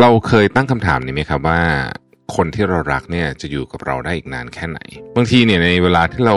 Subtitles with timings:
[0.00, 1.60] เราเคยตั้งคำถามนี้ไหมครับว่า
[2.36, 4.80] คนที่เรารักเนี่ยจะอยู่กับเราได้อีกนานแค่ไหน
[5.16, 6.36] บางทีเนี่ยในเวลาที่เรา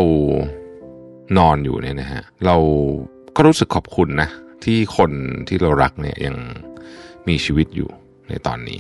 [1.38, 2.58] นอนอยู่เนี่ยนะฮะเรา
[3.36, 4.30] ก็รู้สึกขอบคุณนะ
[4.66, 5.12] ที่คน
[5.48, 6.36] ที่เรารักเนี่ยยัง
[7.28, 7.90] มีชีวิตอยู่
[8.30, 8.80] ในตอนนี้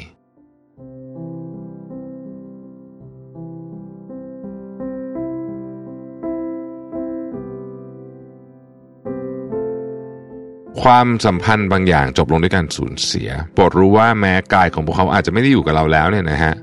[10.83, 16.53] ความสัมพันธ์บางอย่างจบลงด้วยการสูญเสียโปรดรู้ว่าแม้กายของพวกเขาอาจจะไม่ได้อยู่กับเราแล้วเนี่ยนะฮะ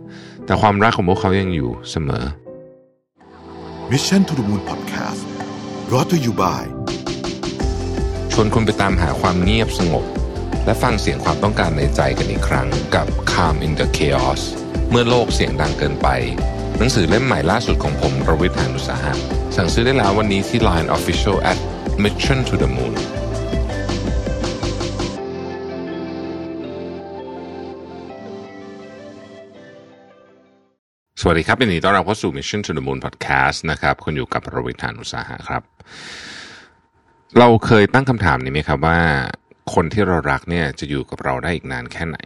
[0.46, 2.24] แต่ความรักของพวกเขายังอยู่เสมอ
[3.90, 5.22] Mission to the Moon Podcast
[5.88, 6.62] brought to you by
[8.32, 10.04] ชวนคุณไปตามหาความเงียบสงบ
[10.64, 14.42] และฟังเสียงความต้องการในใจกันอีกครั้งกับ Calm in the Chaos
[14.90, 16.08] เมื่อโลกเสียงดังเกินไป
[16.78, 19.12] หนังสือเล่มใหม่ล่าสุดของผมรวิทยานุสาหะ
[19.56, 21.58] สั่งซื้อได้แล้ววันนี้ที่ Line Official at
[22.02, 22.94] Mission to the Moon
[31.24, 35.62] สวัสดีครับยินดีต้อนรับเข้าสู่ Mission to the Moon Podcast นะครับคุณอยู่กับรวิทยานุสาหะครับ
[37.38, 38.98] เราเคยตั้งคำถามนี้ไหมครับว่า
[39.74, 42.18] คนที่เรารักเนี่ยจะอยู่กับเราได้อีกนานแค่ไหน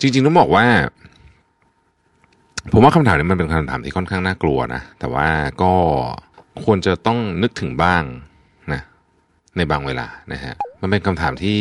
[0.00, 0.66] จริงๆต้องบอกว่า
[2.72, 5.28] ผมว่าคำถามนี้มันเป็นคำถามที่ค่อนข้างน่ากลัวนะ แต่ว่า
[5.62, 5.72] ก็
[6.64, 8.02] ควรจะต้องนึกถึงบ้าง
[8.72, 8.80] นะ
[9.56, 11.60] ในบางเวลานะฮะมันเป็นคำถามที่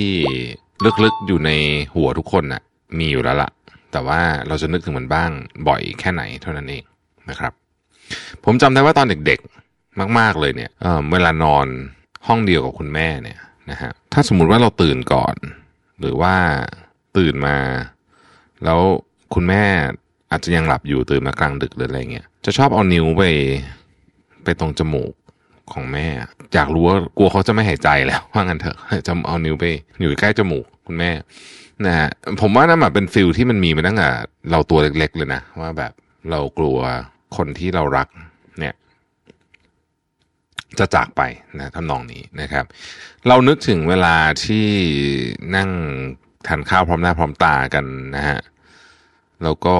[1.03, 1.51] ลึกๆอยู่ใน
[1.95, 2.61] หัวทุกคนนะ่ะ
[2.99, 3.51] มีอยู่แล้วละ่ะ
[3.95, 5.31] แต่ว่าเราจะนึกถึงมันบ้าง
[5.67, 6.83] บ่อยแค่ไหนเท่านั้นเอง
[7.29, 7.53] นะครับ
[8.45, 11.67] ผมจำได้ว่าตอนเด็กๆ มาก ๆเลยเนี่ยเเวลานอน
[12.27, 13.39] ห้องเดียวกับคุณแม่เนี่ย
[13.71, 15.35] นะฮะถ้าสมมุติว่าเราตื่นก่อน
[15.99, 16.35] หรือว่า
[17.17, 17.57] ตื่นมา
[18.63, 18.79] แล้ว
[19.33, 19.63] คุณแม่
[20.31, 23.23] อาจจะยังหลับอยู่ตื่นมากลางดึกหรืออะไรเงี้ยจะชอบเอานิ้วไป
[24.43, 25.13] ไปตรงจมูก
[25.73, 26.07] ของแม่
[26.53, 29.65] อยากรู้ว่ากลัวเขาจะไม่หายใจแล้วว่างั้นเถอะจะเอานิ้วไป
[29.99, 31.11] อยู่ใกล้จมูกคุณแม่
[31.85, 32.09] นะฮะ
[32.41, 34.09] ผมว่านั่นเป็นฟิลที่มันมีมาตั้งแต่
[34.51, 35.93] เราตัวเล็กๆเลยนะ ว่าแบบ
[36.31, 36.77] เรากลัว
[37.37, 38.07] คนที่เรารัก
[38.59, 38.73] เนี่ย
[40.79, 41.21] จะจากไป
[41.59, 42.65] นะทำนองนี้นะครับ
[43.27, 44.15] เรานึกถึงเวลา
[44.45, 44.67] ที่
[45.55, 45.69] นั่ง
[46.47, 48.39] ทานข้าวพร้อมหน้าพร้อมตากันนะฮะ
[49.43, 49.77] แล้วก็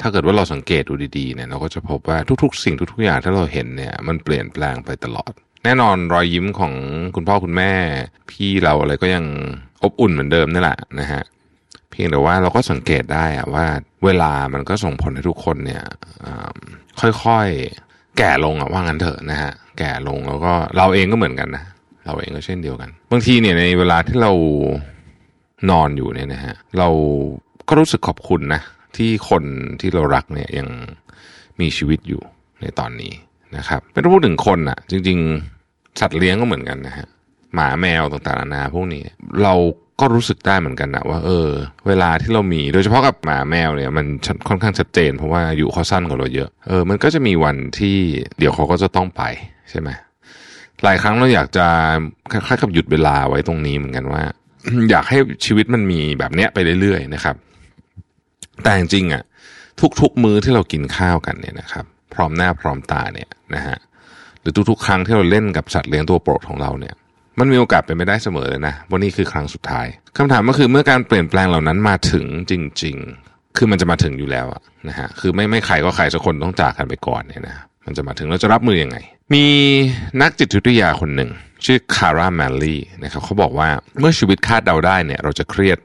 [0.00, 5.32] ถ้าเกิดว่าเราสังเกตดูดีๆเนี่ยเราก็จะพบว่าทุก ๆ สิ่งทุก ๆ อย่างที่เราเห็นเนี่ย มันเปลี่ยนแปลงไปตลอด
[5.64, 6.72] แน่นอนรอยยิ้มของ
[7.14, 7.72] คุณพ่อคุณแม่
[8.30, 9.24] พี่เราอะไรก็ยัง
[9.82, 11.22] อบอุ่นเหมือนเดิมนี่แหละนะฮะ
[11.90, 13.64] เพียงแต่ว่าเราก็สังเกตได้อะว่า
[14.04, 15.82] เวลามันก็ส่งผลให้ทุกคนเนี่ย
[17.00, 21.64] ค่อยๆแก่ลงอะว่างั้นเถอะนะฮะแก่ลงแล้วก็เราเองก็เหมือนกันนะ
[22.06, 24.32] เราเองก็เช่นเดียวกัน บางทีเนี่ยในเวลาที่เรา
[25.70, 26.88] นอนอยู่เนี่ยนะฮะเรา
[27.68, 28.60] ก็รู้สึกขอบคุณนะ
[28.96, 29.42] ที่คน
[29.80, 30.68] ที่เรารักเนี่ยยัง
[31.60, 32.22] มีชีวิตอยู่
[32.60, 33.12] ในตอนนี้
[33.56, 35.20] นะครับไม่ต้องพูดถึงคนอะจริง
[36.00, 37.06] สัตว์เลี้ยงก็เหมือนกันนะฮะ
[37.54, 39.02] หมาแมวต่างๆนานาพวกนี้
[39.42, 39.54] เรา
[40.00, 41.48] ก็รู้สึกได้เหมือนกันนะว่า เออ
[41.86, 44.06] เวลาที่เรามีโดยเฉพาะกับหมาแมวเนี่ย มัน
[44.48, 47.96] ค่อนข้างชัดเจน เพราะว่าอายุเขาสั้นกว่าเราเยอะเออมันก็จะมีวันที่
[48.38, 49.22] เดี๋ยวเขาก็จะต้องไป
[49.70, 49.90] ใช่ไหม
[50.84, 51.66] หลายครั้งเราอยากจะ
[52.32, 54.22] คล้ายๆกับหยุดเวลาไว้ตรงนี้เหมือนกันว่า
[54.90, 57.36] อยากให้ชีวิตมันมีแบบเนี้ยไปเรื่อยๆนะครับ
[58.62, 59.22] แต่จริงๆอะ
[60.00, 61.84] ทุกๆมื้อที่เรากินข้าวกันเนี่ยนะครับ
[62.14, 63.76] พร้อมหน้าพร้อมตาเนี่ยนะฮะ
[64.44, 66.94] หรือทุกๆ ครั้งที่เราเล่นกับสัตว์เลี้ยงตัวโปรดของเราเนี่ย
[67.38, 72.52] มันมีโอกาสเป็นไปได้เสมอเลยนะว่านี่คือครั้งสุดท้ายคำถามก็คือเมื่อการเปลี่ยนแปลงเหล่านั้นมาถึงจ
[72.82, 72.96] ริง
[73.26, 74.46] ๆ คือมันจะมาถึงอยู่แล้ว
[74.88, 77.56] นะฮะคือไม่ไม่ใครก็ใครสักคนต้องจากกันไปก่อนเนี่ยนะ
[77.86, 78.96] มันจะมาถึงเราจะรับมืออยังไง
[79.34, 79.44] มี
[80.20, 81.30] นักจิตวิทยาคนหนึ่ง
[81.64, 83.68] ชื่อคาร่าแมลลี่นะครับเขาบอกว่า
[83.98, 85.78] เมื่อชีวิตคาดเดาได้เนี่ยเราจะเครียด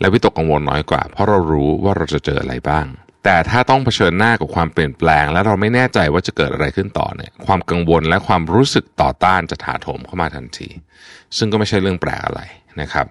[0.00, 2.86] และวิตกกังวลน้อยกว่า เพราะเรารู้ว่าเราจะเจออะไรบ้าง
[3.24, 10.68] แต่ถ้าต้องเผชิญหน้ากับความเปลี่ยนแปลง และเราไม่แน่ใจว่าจะเกิดอะไรขึ้นต่อเนี่ยความกังวลและความรู้สึกต่อต้านจะถาโถมเข้ามาทันที
[11.36, 12.40] ซึ่งก็ไม่ใช่เรื่องแปลกอะไร
[12.80, 13.06] นะครับ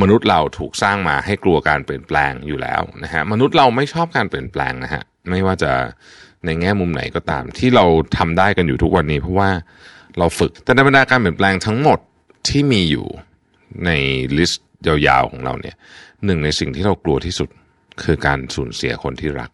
[0.00, 5.72] มนุษย์เราถูกสร้างมาให้กลัวการเปลี่ยนแปลงอยู่แล้วนะฮะมนุษย์เราไม่ชอบการเปลี่ยนแปลงนะฮะไม่ว่าจะ
[6.44, 7.84] ในแง่มุมไหนก็ตาม ที่เรา
[8.18, 9.50] ทำได้กันอยู่ทุกวันนี้ เพราะว่า
[10.18, 11.98] เราฝึกแต่ในบรรดาการเปลี่ยนแปลงทั้งหมด
[12.48, 13.06] ที่มีอยู่
[13.86, 13.90] ใน
[14.36, 15.76] ลิสต์ยาวๆของเราเนี่ย
[16.24, 17.48] หนึ่งในสิ่งที่เรากลัวที่สุด
[18.02, 19.50] คือการสูญเสียคนที่รัก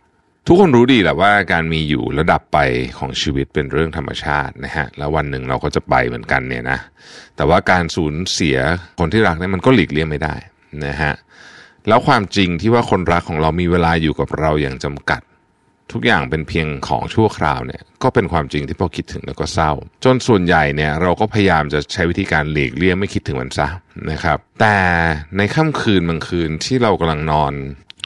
[0.46, 2.58] ทุกคนรู้ดีแหละว่าการมีอยู่ระดับไป
[2.98, 6.78] ของชีวิตเป็นเรื่องธรรมชาตินะฮะแล้ววันหนึ่งเราก็จะไปเหมือนกันเนี่ยนะ
[7.36, 8.56] แต่ว่าการสูญเสีย
[8.98, 10.34] คนที่รักเนี่ยมันก็หลีกเลี่ยงไม่ได้
[10.86, 11.12] นะฮะ
[11.88, 15.20] แล้วความจริงที่ว่าคนรักของเรามีเวลาอยู่กับเราอย่างจำกัด
[15.92, 19.72] ทุกอย่างเป็นเพียงของชั่วคราวเนี่ยก็เป็นความจริงที่พอคิดถึงแล้วก็เศร้า
[20.04, 23.68] จนส่วนใหญ่เนี่ยเราก็พยายามจะใช้วิธีการหลีกเลี่ยงไม่คิดถึงมันซะ
[24.10, 24.78] นะครับ แต่
[25.36, 27.52] ในค่ำคืนบางคืนที่เรากำลังนอน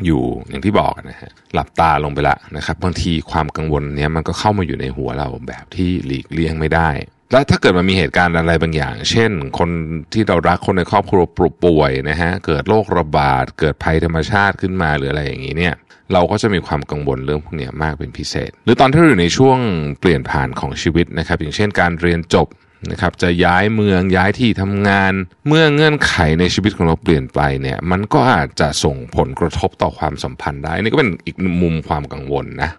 [0.06, 6.90] อยู่อย่างที่บอกนะฮะหลับตาลงไปละนะครับบางทีความกังวลเนี้ยมันก็เข้ามาอยู่ในหัวเราแบบที่หลีกเลี่ยงไม่ได้
[7.32, 9.70] และถ้าเกิดมันมีเหตุการณ์อะไรบางอย่าง เช่น คน
[10.12, 11.22] ที่เรารักคนในครอบครัว
[11.64, 15.74] ป่วยนะฮะเกิดโรคระบาด เกิดภัยธรรมชาติขึ้นมาหรืออะไรอย่างนี้เนี่ย
[16.12, 19.58] เราก็จะมีความกังวลเรื่องพวกนี้มากเป็นพิเศษ หรือตอนที่เราอยู่ในช่วง
[20.00, 22.46] เปลี่ยนผ่านของชีวิตนะครับ อย่างเช่นการเรียนจบ
[22.90, 25.12] นะครับจะย้ายเมืองย้ายที่ทำงาน
[25.46, 32.70] เมื่อเงื่อนไขในชีวิตของเราเปลี่ยนไปเนี่ยมันก็อาจจะส่งผลกระทบต่อความสัมพันธ์ได้ นี่ก็เป็นอีกมุมความกังวลนะ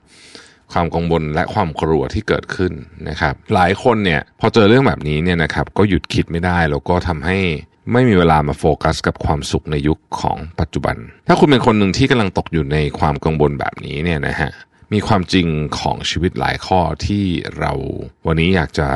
[0.73, 2.73] ความกังวลและความกลัวที่เกิดขึ้น
[3.09, 7.37] นะครับ หลายคนเนี่ยพอเจอเรื่องแบบนี้เนี่ยนะครับก็หยุดคิดไม่ได้แล้วก็ทำให้
[7.91, 10.95] ไม่มีเวลามาโฟกัสกับความสุขในยุคของปัจจุบัน
[11.27, 14.51] ถ้าคุณเป็นคนหนึ่งที่กำลังตกอยู่ในความกังวลแบบนี้เนี่ยนะฮะ
[14.93, 15.47] มีความจริง
[15.79, 17.23] ของชีวิตหลายข้อที่
[17.59, 17.73] เรา
[18.27, 18.87] วันนี้อยากจะ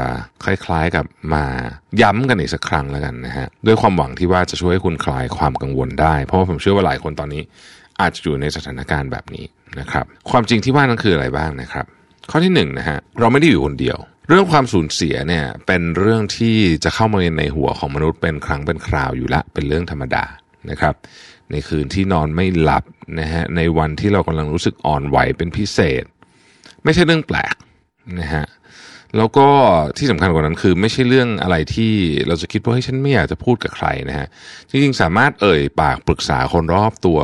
[0.44, 1.46] คล้ายๆกับมา
[2.02, 7.44] ย้ำกันอีกสักครั้งแล้วกันนะฮะด้วยความหวังที่ว่าจะช่วยให้คุณคลายความกังวลได้ เพราะว่าผมเชื่อว่าหลายคนตอนนี้
[8.02, 9.46] อาจจะอยู่ในสถานการณ์แบบนี้
[9.80, 11.86] นะครับ ความจริงที่ว่านั้นคืออะไรบ้างนะครับ
[12.32, 13.98] ข้อที่หนึ่งนะฮะเราไม่ได้อยู่คนเดียว
[14.28, 20.26] เรื่องความสูญเสียเนี่ยเป็นเรื่องที่จะเข้ามาในหัวของมนุษย์เป็นครั้งเป็นคราวอยู่ละเป็นเรื่องธรรมดา
[20.70, 20.96] นะครับ
[21.52, 22.84] ในคืนที่นอนไม่หลับ
[23.20, 26.04] นะฮะในวันที่เรากำลังรู้สึกอ่อนไหวเป็นพิเศษ
[26.84, 27.56] ไม่ใช่เรื่องแปลก
[28.20, 28.46] นะฮะ
[29.18, 29.48] แล้วก็
[29.98, 31.94] ที่สำคัญกว่านั้นคือ ไม่ใช่เรื่องอะไรที่
[32.28, 34.28] เราจะคิดว่าให้ฉันไม่อยากจะพูดกับใครนะฮะ
[34.70, 37.20] จริงๆสามารถเอ่ยปากปรึกษาคนรอบตัว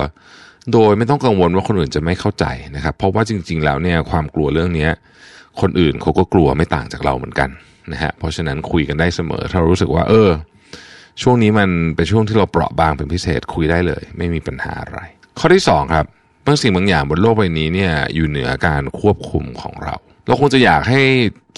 [0.74, 2.46] โดยไม่ต้องกังวลว่าคนอื่นจะไม่เข้าใจ
[2.76, 4.90] นะครับ เพราะว่าจริง ๆ แล้วเนี่ยความกลัวเรื่องนี้
[5.62, 7.50] คนอื่นเขาก็กลัวไม่ต่างจากเราเหมือนกัน
[7.92, 10.30] นะฮะเพราะฉะนั้นคุยกันได้เสมอ ถ้ารารู้สึกว่า เออ
[11.22, 15.00] ช่วงนี้มันเป็นช่วงที่เราเปราะบางเป็นพิเศษคุยได้เลย ไม่มีปัญหาอะไร
[15.40, 16.06] ข้อที่สองครับ
[16.46, 19.96] บางสิ่งบางอย่างบนโลกใบนี้เนี่ยอยู่เหนือการควบคุมของเรา
[20.28, 21.02] เราคงจะอยากให้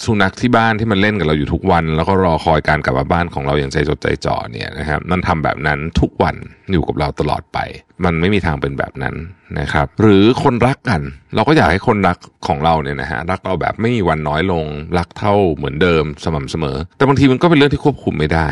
[0.06, 6.36] สุนัขที่บ้านที่มันเล่นกับเราอยู่ทุกวัน แล้วก็รอคอยการกลับมาบ้านของเราอย่างใจจดใจจ่อเนี่ยนะครับมันทำแบบนั้นทุกวัน
[6.71, 7.60] อยู่กับเราตลอดไป
[8.06, 9.15] มันไม่มีทางเป็นแบบนั้น
[9.60, 11.01] นะครับ หรือคนรักกัน
[11.36, 12.18] เราก็อยากให้คนรัก
[12.48, 14.65] ของเราเนี่ยนะฮะรักเราแบบไม่มีวันน้อยลง
[14.98, 18.48] รักเท่าเหมือนเดิมสม่ำเสมอ แต่บางทีมันก็เป็นเรื่องที่ควบคุมไม่ได้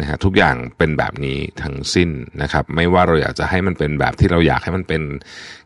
[0.00, 2.10] นะฮะทุกอย่างเป็นแบบนี้ทั้งสิ้น
[2.42, 5.02] นะครับ ไม่ว่าเราอยากจะให้มันเป็นแบบที่เราอยากให้มันเป็น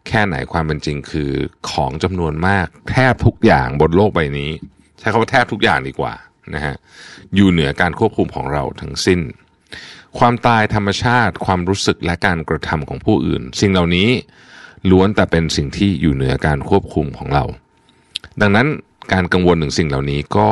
[0.09, 1.31] แค่ไหนความเป็นจริงคือ
[1.71, 4.51] ของจำนวนมากแทบทุกอย่างบนโลกใบนี้
[4.99, 6.15] ใช้คำว่าแทบทุกอย่างดีกว่า
[6.55, 6.75] นะฮะ
[7.35, 9.21] อยู่เหนือการควบคุมของเราทั้งสิ้น
[10.19, 14.09] ความตายธรรมชาติ ความรู้สึกและการกระทำของผู้อื่น สิ่งเหล่านี้
[14.91, 17.45] ล้วนแต่เป็นสิ่งที่อยู่เหนือการควบคุมของเรา
[18.41, 18.69] ดังนั้น
[19.13, 20.49] การกังวลถึงสิ่งเหล่านี้ก็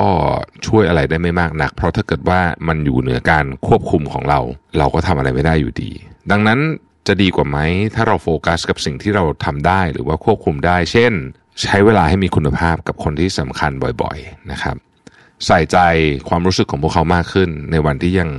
[0.66, 4.40] ช่วยอะไรได้ไม่มากนัก เพราะถ้าเกิดว่ามันอยู่เหนือการควบคุมของเรา
[4.78, 5.90] เราก็ทำอะไรไม่ได้อยู่ดี
[6.30, 6.58] ดังนั้น
[7.06, 7.58] จะดีกว่าไหม
[7.94, 11.12] ถ้าเราโฟกัสกับสิ่งที่เราทำได้หรือว่าควบคุมได้ เช่น
[11.62, 13.72] ใช้เวลาให้มีคุณภาพกับคนที่สำคัญ
[14.02, 14.76] บ่อยๆนะครับ
[15.46, 15.78] ใส่ใจ
[16.28, 18.30] ความรู้สึกของพวกเขามากขึ้น ในวันที่ยัง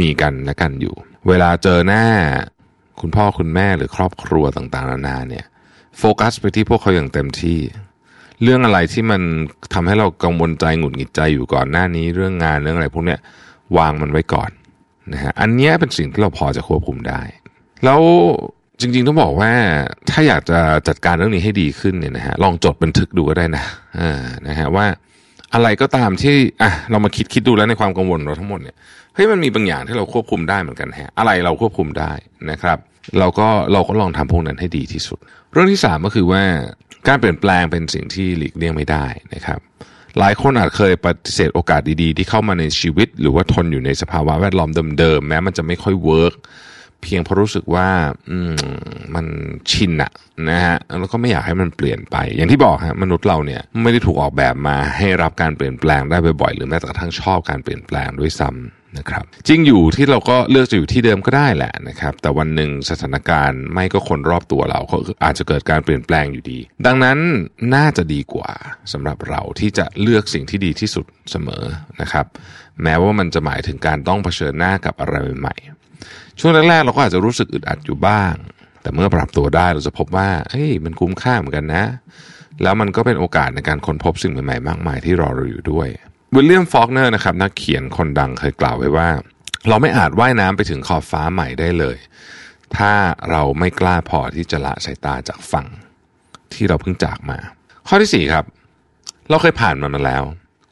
[0.00, 0.94] มีกันและกันอยู่
[1.28, 2.04] เวลาเจอหน้า
[3.00, 5.46] คุณพ่อคุณแม่หรือครอบครัวต่างๆนานาเนี่ย
[5.98, 7.58] โฟกัสไปที่พวกเขาอย่างเต็มที่
[8.42, 9.22] เรื่องอะไรที่มัน
[9.74, 13.18] ทำให้เรากังวลใจหงุดหงิดใจอยู่ก่อนหน้านี้ เรื่องงานเรื่องอะไรพวกเนี้ย
[13.78, 14.50] วางมันไว้ก่อน
[15.12, 17.20] นะฮะอันนี้เป็นสิ่งที่เราพอจะควบคุมได้
[17.84, 18.00] แล้ว
[18.80, 19.52] จริงๆต้องบอกว่า
[20.10, 20.58] ถ้าอยากจะ
[20.88, 23.64] จัดการเรื่องนี้ให้ดีขึ้นเนี่ยนะฮะลองจดบันทึกดูก็ได้นะ
[24.00, 24.86] อ่านะฮะว่า
[25.54, 28.76] อะไรก็ตามที่อะเรามาคิดคิดดูแล้วในความกังวลเราทั้งหมดเนี่ย
[29.14, 32.12] เฮ้ยมันมีบางอย่างที่เราควบคุมได้เหมือนกันฮะอะไรเราควบคุมได้
[32.50, 32.78] นะครับ
[33.18, 35.18] เราก็เราก็ลองทำพวกนั้นให้ดีที่สุด
[35.52, 36.42] เรื่องที่สามก็คือว่า
[37.08, 39.60] การเปลี่ยนแปลงเป็นสิ่งที่หลีกเลี่ยงไม่ได้นะครับ
[40.18, 46.34] หลายคนอาจเคยปฏิเสธโอกาสดีๆ ที่เข้ามาในชีวิต หรือว่าทนอยู่ในสภาวะแวดล้อมเดิมๆแม้มันจะไม่ค่อย work
[47.02, 47.88] เพียงเพราะรู้สึกว่า
[48.30, 48.38] อื
[49.14, 49.26] มัน
[49.70, 50.10] ชินอะ
[50.50, 67.18] นะฮะแล้วก็ไม่อยากให้มันเปลี่ยนไป อย่างที่บอกฮะมนุษย์เราเนี่ยไม่ได้ถูกออกแบบมาให้รับการเปลี่ยนแปลงได้บ่อยๆหรือแม้แต่กระทั่งชอบการเปลี่ยนแปลงด้วยซ้ำ นะครับจริงอยู่ที่เราก็เลือกจะอยู่ที่เดิมก็ได้แหละนะครับ แต่วันหนึ่งสถานการณ์ไม่ก็คนรอบตัวเราก็อาจจะเกิดการเปลี่ยนแปลงอยู่ดี ดังนั้น
[67.74, 68.50] น่าจะดีกว่า
[68.92, 71.64] สำหรับเราที่จะเลือกสิ่งที่ดีที่สุดเสมอ
[72.00, 72.26] นะครับ
[72.82, 78.34] แม้ว่ามันจะหมายถึงการต้องเผชิญหน้ากับอะไรใหม่ๆช่วงแรกๆเราก็อาจจะรู้สึกอึดอัดอยู่บ้าง
[78.82, 81.84] แต่เมื่อปรับตัวได้เราจะพบว่าเฮ้ยมันคุ้มค่าเหมือนกันนะ
[82.62, 85.88] แล้วมันก็เป็นโอกาสในการค้นพบสิ่งใหม่ๆ มากมายที่รอเราอยู่ด้วย
[86.34, 89.08] วิลเลียมฟอกเนอร์นะครับนักเขียนคนดังเคยกล่าวไว้ว่า
[89.68, 91.96] เราไม่อาจว่ายน้ำไปถึงขอบฟ้าใหม่ได้เลย
[92.76, 92.92] ถ้า
[93.30, 95.66] เราไม่กล้าพอที่จะละสายตาจากฝั่ง
[96.52, 97.38] ที่เราเพิ่งจากมา
[97.88, 98.44] ข้อที่สี่ครับ
[99.28, 100.22] เราเคยผ่านมันมาแล้ว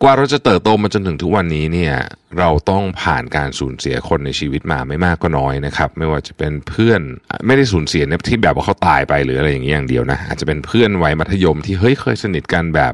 [0.02, 1.94] กว่าเราจะเติบโตมาจนถึงทุกวันนี้เนี่ย
[2.38, 7.00] เราต้องผ่านการสูญเสียคนในชีวิตมาไม่มากก็น้อยนะครับ ไม่ว่าจะเป็นเพื่อน
[7.46, 12.92] ไม่ได้สูญเสียเนี่ยที่แบบว่าเขาตายไปหรืออะไรอย่างเงี้ยอย่างเดียวนะอาจจะเป็นเพื่อนวัยมัธยมที่เฮ้ยเคยสนิทกันแบบ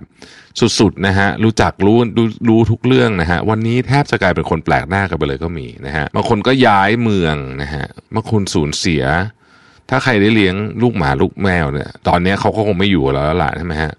[0.81, 7.85] สุดๆนะฮะรู้จักรู้รู้รู้ทุกเรื่องนะฮะวันนี้แทบจะกลายเป็นคนแปลกหน้ากันไปเลยก็มีนะฮะบางคนก็ย้ายเมืองนะฮะ
[8.15, 9.03] บางคนสูญเสีย
[9.91, 13.93] ถ้าใครได้เลี้ยงลูกหมาลูกแมวเนี่ย ตอนนี้เขาก็คงไม่อยู่แล้วล่ะใช่ไหมฮะ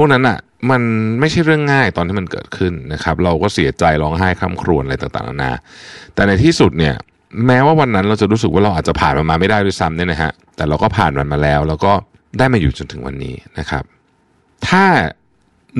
[0.00, 0.38] วกนั้นอะ
[0.70, 0.82] มัน
[1.20, 5.52] ไม่ใช่เรื่องง่ายตอนที่มันเกิดขึ้นนะครับ เราก็เสียใจร้องไห้คร่ำครวญอะไรต่างๆนานา
[6.14, 6.94] แต่ในที่สุดเนี่ย
[7.46, 11.92] แม้ว่าวันนั้นเราจะรู้สึกว่าเราอาจจะผ่านมันมาไม่ได้ด้วยซ้ำเนี่ยนะฮะแต่เราก็ผ่านมันมาแล้ว แล้วก็
[12.38, 13.84] ได้มาอยู่จนถึงวันนี้นะครับ
[14.68, 14.84] ถ้า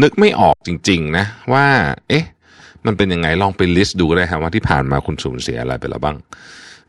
[0.02, 1.66] นึกไม่ออกจริง ๆ นะ ว่า
[2.08, 2.24] เอ๊ะ
[2.86, 6.16] มันเป็นยังไงลองไปลิสต์ดูก็ได้ครับว่าที่ผ่านมาคุณสูญเสียอะไรไปแล้วบ้าง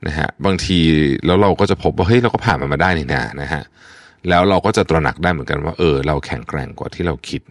[0.08, 0.80] นะฮะบางที
[1.26, 3.64] แล้วเราก็จะพบว่าเฮ้ยเราก็ผ่านมันมาได้นี่นะนะฮะ
[4.30, 7.42] แล้วเราก็จะตระหนักได้เหมือนกันว่าเออเราแข็งแกร่งกว่าที่เราคิด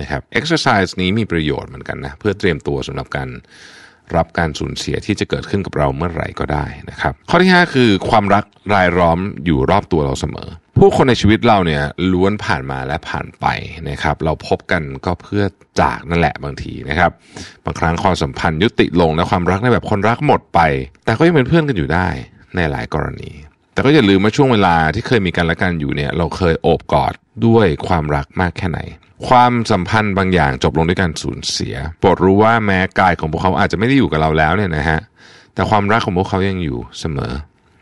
[0.00, 3.28] นะครับ exercise นี้มีประโยชน์เหมือนกันนะเพื่อเตรียมตัวสำหรับการ
[4.16, 13.46] รับการสูญเสียที่จะเกิดขึ้นกับเราเมื่อไหร่ก็ได้นะครับ ข้อที่ 5 คือความรักรายล้อมอยู่รอบตัวเราเสมอ ผู้คนในชีวิตเราเนี่ยล้วนผ่านมาและผ่านไป
[13.90, 15.44] นะครับ เราพบกันก็เพื่อ
[15.80, 17.10] จากนั่นแหละบางทีนะครับ
[17.64, 20.60] บางครั้งความสัมพันธ์ยุติลงและความรักในแบบคนรักหมดไป
[21.04, 22.08] แต่ก็ยังเป็นเพื่อนกันอยู่ได้
[22.56, 23.30] ในหลายกรณี
[23.74, 27.12] แต่ก็อย่าลืมว่าช่วงเวลาที่เคยมีกันและกันอยู่เนี่ย เราเคยโอบกอด
[27.46, 28.80] ด้วยความรักมากแค่ไหน
[29.28, 35.00] ความสัมพันธ์บางอย่างจบลงด้วยการสูญเสียโปรดรู้ว่าแม้กายของพวกเขาอาจจะไม่ได้อยู่กับเราแล้วเนี่ยนะฮะ
[35.54, 37.32] แต่ความรักของพวกเขายังอยู่เสมอ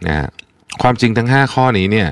[0.07, 0.29] นะฮะ
[0.83, 2.09] ความจริงทั้ง 5 ข้อนี้เนี่ย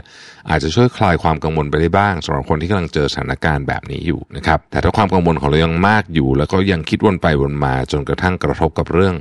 [0.50, 9.14] อาจจะช่วยคลายความกังวลไปได้บ้างสำหรับคนที่กำลังเจอสถานการณ์แบบนี้อยู่นะครับแต่ถ้าความกังวลของเรายังมากอยู่ แล้วก็ยังคิดวนไปวนมาจนกระทั่งกระทบกับเรื่อง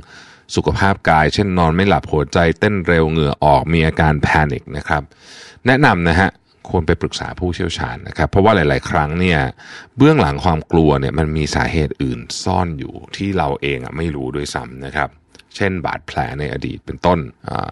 [0.54, 5.02] สุขภาพกาย เช่นนอนไม่หลับหัวใจเต้นเร็วเหงื่อออกมีอาการแพนิคนะครับ
[5.66, 6.30] แนะนำนะฮะ
[6.68, 9.40] ควรไปปรึกษาผู้เชี่ยวชาญนะครับ เพราะว่าหลาย ๆ ครั้งเนี่ย
[9.96, 15.08] เบื้องหลังความกลัวเนี่ยมันมีสาเหตุอื่นซ่อนอยู่ที่เราเองอะไม่รู้ด้วยซ้ำนะครับ
[15.56, 17.18] เช่นบาดแผลในอดีตเป็นต้น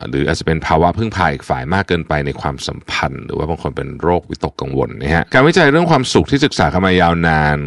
[0.08, 7.58] หรืออาจจะเป็นภาวะพึ่งพาอีกฝ่ายมากเกินไปในความสัมพันธ์ หรือว่าบางคนเป็นโรควิตกกังวลนะฮะการวิจัยเรื่องความสุขที่ศึกษากันมายาวนาน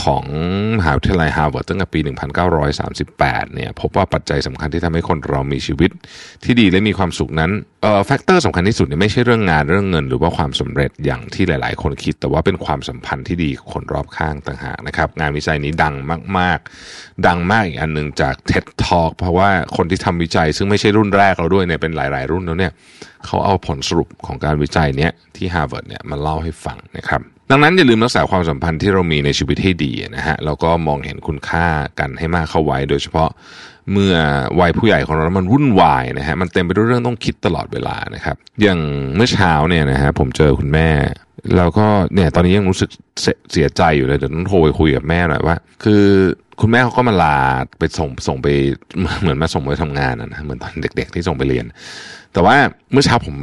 [0.00, 0.24] ของ
[0.78, 2.00] มหาวิทยาลัยฮาร์วาร์ดตั้งแต่ปี
[2.76, 5.90] 1938 เนี่ยพบว่าปัจจัยสำคัญที่ทำให้คนเรามีชีวิต
[6.44, 7.50] ที่ดีและมีความสุขนั้น
[7.82, 15.94] เอ่อ factor สำคัญที่สุดเนี่ยไม่ใช่เรื่องงานเรื่องเงิน หรือว่าความสำเร็จอย่างที่หลาย ๆ คนคิด แต่ว่าเป็นความสัมพันธ์ที่ดีคนรอบข้างต่างหากนะครับงานวิจัยนี้ดัง
[16.38, 16.58] มาก
[16.92, 22.72] ๆ ดังมากอีกอันหนึ่งจาก TED Talk เพราะว่าคนที่ทำวิจัย ซึ่งไม่ใช่รุ่นแรกเราด้วยเนี่ยเป็นหลาย ๆ รุ่นแล้วเนี่ย
[23.26, 27.20] เขาเอาผลสรุปของการวิจัยเนี้ยที่ฮาร์วาร์ดเนี่ยมาเล่าให้ฟังนะครับ
[27.50, 31.66] ดังนั้นอย่าลืมรักษาความสัมพันธ์ที่เรามีในชีวิตให้ดีนะฮะแล้วก็มองเห็นคุณค่า
[31.98, 33.30] กันให้มากเข้าไว้ โดยเฉพาะ
[33.92, 34.14] เมื่อ
[34.60, 38.80] วัยผู้ใหญ่ของเรามันวุ่นวายนะฮะมันเต็มไปด้วยเรื่องต้องคิดตลอดเวลานะครับอย่าง
[39.16, 40.90] เมื่อเช้าเนี่ยนะฮะผมเจอคุณแม่
[41.56, 42.90] แล้วก็เนี่ยตอนนี้ยังรู้สึก
[43.52, 46.02] เสียใจอยู่เลยเดี๋ยวต้องโทรไปคุยกับแม่หน่อยว่า คือ
[46.60, 47.36] คุณแม่เขาก็มาลา
[47.78, 48.48] ไปส่งส่งไป
[49.20, 51.64] เหมือนมาส่งไปทำงานนะเหมือนตอนเด็ก ๆ ที่ส่งไปเรียน
[52.32, 52.56] แต่ว่า
[52.92, 53.34] เมื่อเช้าผม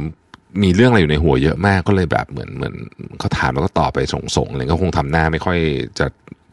[0.62, 2.74] มีเรื่องอะไรอยู่ในหัวเยอะมากก็เลยแบบเหมือนเหมือน
[3.18, 5.58] เขาถามแล้วก็ตอบไปส่งส่งอะไรก็คงทำหน้าไม่ค่อย
[5.98, 6.06] จะ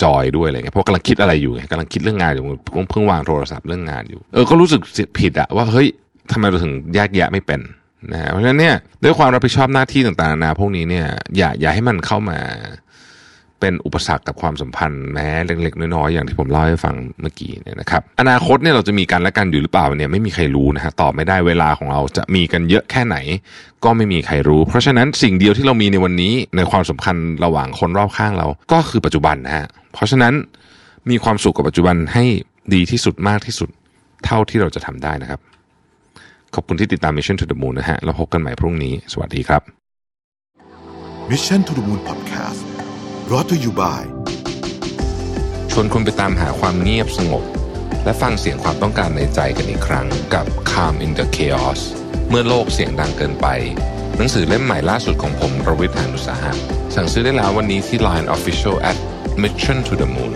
[0.03, 2.43] จอยด้วยอะไรเงี้ยเพราะกำลังคิดอะไรอยู่ไงกำลังคิดเรื่องงานอยู่
[2.91, 4.81] เพิ่งวางโทรศัพท์เรื่องงานอยู่เออก็รู้สึก
[5.19, 5.87] ผิดอะว่าเฮ้ย
[6.31, 7.61] ทำไมเราถึงแยกแยะไม่เป็น
[8.11, 12.39] นะฮะเพราะฉะนั้นเนี่ยด้วยความรับผิดชอบหน้าที่ต่างๆนานาพวกนี้เนี่ยอย่าอย่าให้มันเข้ามา
[13.61, 23.17] เป็นอุปสรรคกับความสัมพันธ์แม้เล็กๆน้อยๆอย่างที่ผมเล่าให้ฟังเมื่อกี้เนี่ยนะครับอนาคตเนี่ยเราจะมีกันและกันอยู่หรือเปล่าเนี่ยไม่มีใครรู้นะฮะตอบไม่ได้เวลาของเราจะมีกันเยอะแค่ไหน
[23.83, 30.33] ก็ไม่มีใครรู้ เพราะฉะนั้นสิ่งเดียวที่เรามีในวันนี้ในความสัมพันธ์ระหว่างคนรอบข้างเราก็คือปัจจุบันนะฮะเพราะฉะนั้น
[31.09, 32.25] มีความสุขกับปัจจุบันให้
[32.73, 33.69] ดีที่สุดมากที่สุด
[34.25, 35.39] เท่าที่เราจะทำได้นะครับ
[36.55, 39.61] ขอบคุณที่ติดตาม Mission to the Moon นะฮะเราพบกันใหม่พรุ่งนี้ สวัสดีครับ
[41.31, 42.70] Mission to the Moon Podcast
[43.31, 44.03] รอ t to you by
[45.71, 47.43] ชวนคุณไปตามหาความเงียบสงบ
[48.03, 51.81] และฟังเสียงความต้องการในใจกันอีกครั้งกับ Calm in the Chaos
[52.29, 53.47] เมื่อโลกเสียงดังเกินไป
[54.17, 56.51] หนังสือเล่มใหม่ล่าสุดของผมรวิทยานุสาหะ
[56.95, 58.97] สั่งซื้อได้แล้ววันนี้ที่ Line Official at
[59.41, 60.33] Mission to the Moon